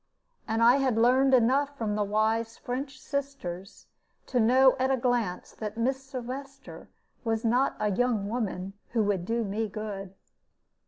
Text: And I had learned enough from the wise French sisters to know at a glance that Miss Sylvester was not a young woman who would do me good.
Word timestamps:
And 0.47 0.63
I 0.63 0.77
had 0.77 0.97
learned 0.97 1.35
enough 1.35 1.77
from 1.77 1.93
the 1.93 2.03
wise 2.03 2.57
French 2.57 2.97
sisters 2.99 3.85
to 4.25 4.39
know 4.39 4.75
at 4.79 4.89
a 4.89 4.97
glance 4.97 5.51
that 5.51 5.77
Miss 5.77 6.01
Sylvester 6.03 6.89
was 7.23 7.45
not 7.45 7.75
a 7.79 7.91
young 7.91 8.27
woman 8.27 8.73
who 8.93 9.03
would 9.03 9.25
do 9.25 9.43
me 9.43 9.67
good. 9.69 10.15